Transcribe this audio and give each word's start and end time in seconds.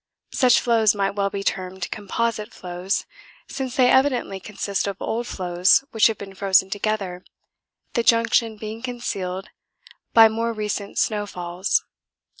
Such 0.33 0.59
floes 0.59 0.95
might 0.95 1.11
well 1.11 1.29
be 1.29 1.43
termed 1.43 1.87
'composite' 1.91 2.51
floes, 2.55 3.05
since 3.47 3.75
they 3.75 3.91
evidently 3.91 4.39
consist 4.39 4.87
of 4.87 4.97
old 4.99 5.27
floes 5.27 5.83
which 5.91 6.07
have 6.07 6.17
been 6.17 6.33
frozen 6.33 6.71
together 6.71 7.23
the 7.93 8.01
junction 8.01 8.57
being 8.57 8.81
concealed 8.81 9.49
by 10.11 10.27
more 10.27 10.53
recent 10.53 10.97
snow 10.97 11.27
falls. 11.27 11.83